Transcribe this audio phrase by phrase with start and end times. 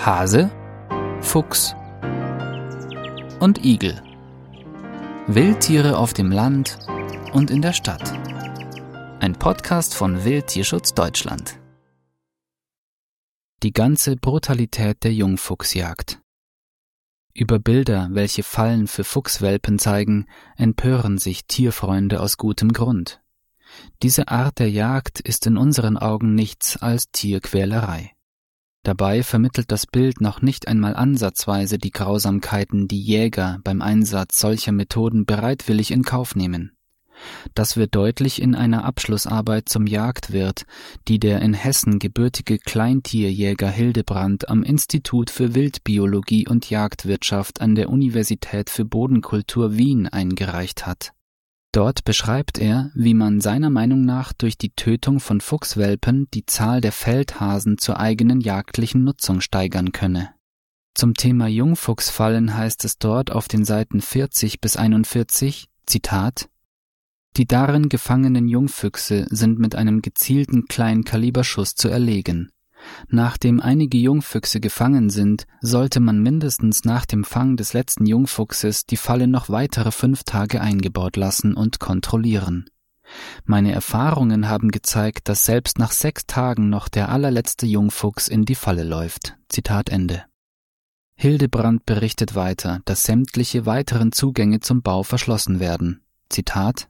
[0.00, 0.48] Hase,
[1.20, 1.74] Fuchs
[3.40, 4.00] und Igel.
[5.26, 6.78] Wildtiere auf dem Land
[7.32, 8.12] und in der Stadt.
[9.18, 11.58] Ein Podcast von Wildtierschutz Deutschland.
[13.64, 16.20] Die ganze Brutalität der Jungfuchsjagd.
[17.34, 20.26] Über Bilder, welche Fallen für Fuchswelpen zeigen,
[20.56, 23.20] empören sich Tierfreunde aus gutem Grund.
[24.04, 28.12] Diese Art der Jagd ist in unseren Augen nichts als Tierquälerei.
[28.82, 34.72] Dabei vermittelt das Bild noch nicht einmal ansatzweise die Grausamkeiten, die Jäger beim Einsatz solcher
[34.72, 36.72] Methoden bereitwillig in Kauf nehmen.
[37.54, 40.64] Das wird deutlich in einer Abschlussarbeit zum Jagdwirt,
[41.08, 47.90] die der in Hessen gebürtige Kleintierjäger Hildebrand am Institut für Wildbiologie und Jagdwirtschaft an der
[47.90, 51.12] Universität für Bodenkultur Wien eingereicht hat.
[51.78, 56.80] Dort beschreibt er, wie man seiner Meinung nach durch die Tötung von Fuchswelpen die Zahl
[56.80, 60.34] der Feldhasen zur eigenen jagdlichen Nutzung steigern könne.
[60.94, 66.48] Zum Thema Jungfuchsfallen heißt es dort auf den Seiten 40 bis 41, Zitat,
[67.36, 72.50] die darin gefangenen Jungfüchse sind mit einem gezielten Kleinkaliberschuss zu erlegen.
[73.08, 78.96] Nachdem einige Jungfüchse gefangen sind, sollte man mindestens nach dem Fang des letzten Jungfuchses die
[78.96, 82.68] Falle noch weitere fünf Tage eingebaut lassen und kontrollieren.
[83.44, 88.54] Meine Erfahrungen haben gezeigt, dass selbst nach sechs Tagen noch der allerletzte Jungfuchs in die
[88.54, 89.36] Falle läuft.
[89.48, 90.24] Zitat Ende.
[91.14, 96.02] Hildebrand berichtet weiter, dass sämtliche weiteren Zugänge zum Bau verschlossen werden.
[96.28, 96.88] Zitat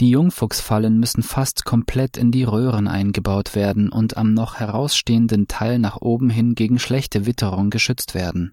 [0.00, 5.78] die Jungfuchsfallen müssen fast komplett in die Röhren eingebaut werden und am noch herausstehenden Teil
[5.78, 8.52] nach oben hin gegen schlechte Witterung geschützt werden.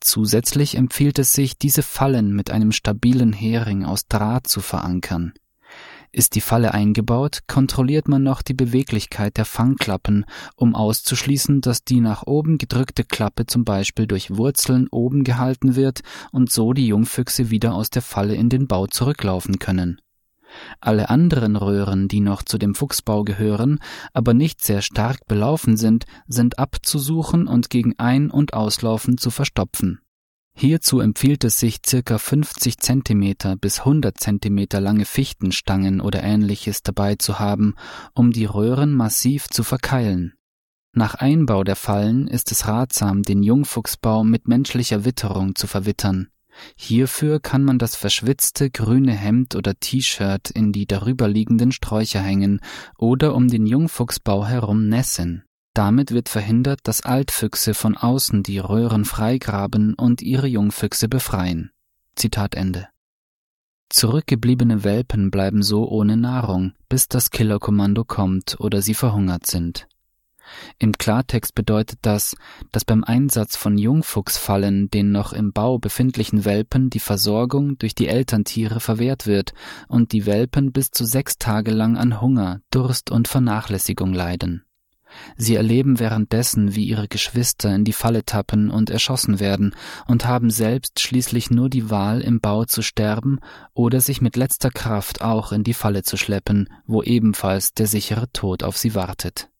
[0.00, 5.32] Zusätzlich empfiehlt es sich, diese Fallen mit einem stabilen Hering aus Draht zu verankern.
[6.14, 10.26] Ist die Falle eingebaut, kontrolliert man noch die Beweglichkeit der Fangklappen,
[10.56, 16.00] um auszuschließen, dass die nach oben gedrückte Klappe zum Beispiel durch Wurzeln oben gehalten wird
[16.30, 20.02] und so die Jungfüchse wieder aus der Falle in den Bau zurücklaufen können.
[20.80, 23.78] Alle anderen Röhren, die noch zu dem Fuchsbau gehören,
[24.12, 30.00] aber nicht sehr stark belaufen sind, sind abzusuchen und gegen Ein- und Auslaufen zu verstopfen.
[30.54, 37.14] Hierzu empfiehlt es sich circa 50 cm bis 100 cm lange Fichtenstangen oder ähnliches dabei
[37.14, 37.74] zu haben,
[38.14, 40.34] um die Röhren massiv zu verkeilen.
[40.94, 46.28] Nach Einbau der Fallen ist es ratsam, den Jungfuchsbau mit menschlicher Witterung zu verwittern.
[46.76, 52.60] Hierfür kann man das verschwitzte grüne Hemd oder T-Shirt in die darüberliegenden Sträucher hängen
[52.98, 55.44] oder um den Jungfuchsbau herum nässen.
[55.74, 61.70] Damit wird verhindert, dass Altfüchse von außen die Röhren freigraben und ihre Jungfüchse befreien.
[62.14, 62.88] Zitat Ende.
[63.88, 69.86] Zurückgebliebene Welpen bleiben so ohne Nahrung, bis das Killerkommando kommt oder sie verhungert sind.
[70.78, 72.34] Im Klartext bedeutet das,
[72.72, 78.08] dass beim Einsatz von Jungfuchsfallen den noch im Bau befindlichen Welpen die Versorgung durch die
[78.08, 79.54] Elterntiere verwehrt wird
[79.88, 84.64] und die Welpen bis zu sechs Tage lang an Hunger, Durst und Vernachlässigung leiden.
[85.36, 89.74] Sie erleben währenddessen, wie ihre Geschwister in die Falle tappen und erschossen werden
[90.06, 93.38] und haben selbst schließlich nur die Wahl, im Bau zu sterben
[93.74, 98.30] oder sich mit letzter Kraft auch in die Falle zu schleppen, wo ebenfalls der sichere
[98.32, 99.51] Tod auf sie wartet.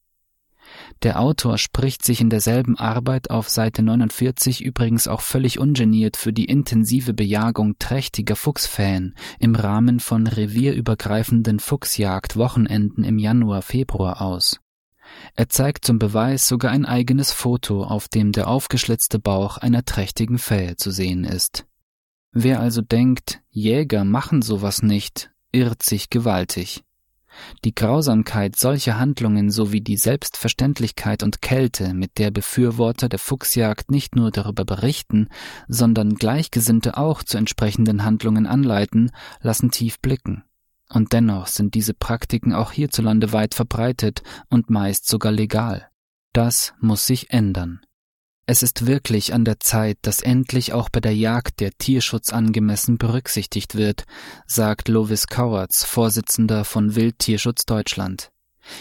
[1.02, 6.32] Der Autor spricht sich in derselben Arbeit auf Seite 49 übrigens auch völlig ungeniert für
[6.32, 14.60] die intensive Bejagung trächtiger Fuchsfähen im Rahmen von revierübergreifenden Fuchsjagd-Wochenenden im Januar, Februar aus.
[15.34, 20.38] Er zeigt zum Beweis sogar ein eigenes Foto, auf dem der aufgeschlitzte Bauch einer trächtigen
[20.38, 21.66] Fähe zu sehen ist.
[22.32, 26.82] Wer also denkt, Jäger machen sowas nicht, irrt sich gewaltig.
[27.64, 34.16] Die Grausamkeit solcher Handlungen sowie die Selbstverständlichkeit und Kälte, mit der Befürworter der Fuchsjagd nicht
[34.16, 35.28] nur darüber berichten,
[35.68, 39.10] sondern Gleichgesinnte auch zu entsprechenden Handlungen anleiten,
[39.40, 40.44] lassen tief blicken.
[40.88, 45.88] Und dennoch sind diese Praktiken auch hierzulande weit verbreitet und meist sogar legal.
[46.32, 47.80] Das muss sich ändern.
[48.44, 52.98] Es ist wirklich an der Zeit, dass endlich auch bei der Jagd der Tierschutz angemessen
[52.98, 54.04] berücksichtigt wird,
[54.46, 58.30] sagt Lovis Kauertz, Vorsitzender von Wildtierschutz Deutschland.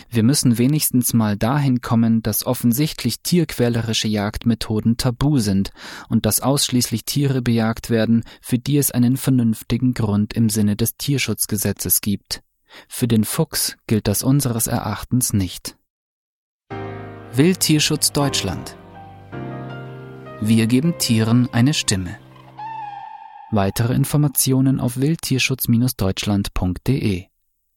[0.09, 5.71] Wir müssen wenigstens mal dahin kommen, dass offensichtlich tierquälerische Jagdmethoden tabu sind
[6.09, 10.97] und dass ausschließlich Tiere bejagt werden, für die es einen vernünftigen Grund im Sinne des
[10.97, 12.41] Tierschutzgesetzes gibt.
[12.87, 15.77] Für den Fuchs gilt das unseres Erachtens nicht.
[17.33, 18.75] Wildtierschutz Deutschland
[20.41, 22.17] wir geben Tieren eine Stimme.
[23.51, 27.30] Weitere Informationen auf wildtierschutz-deutschland.de